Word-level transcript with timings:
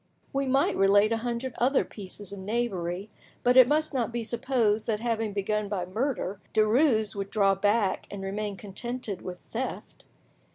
We 0.33 0.47
might 0.47 0.75
relate 0.75 1.11
a 1.11 1.17
hundred 1.17 1.53
other 1.59 1.85
pieces 1.85 2.33
of 2.33 2.39
knavery, 2.39 3.07
but 3.43 3.55
it 3.55 3.67
must 3.67 3.93
not 3.93 4.11
be 4.11 4.23
supposed 4.23 4.87
that 4.87 4.99
having 4.99 5.31
begun 5.31 5.69
by 5.69 5.85
murder, 5.85 6.39
Derues 6.55 7.15
would 7.15 7.29
draw 7.29 7.53
back 7.53 8.07
and 8.09 8.23
remain 8.23 8.57
contented 8.57 9.21
with 9.21 9.37
theft. 9.41 10.05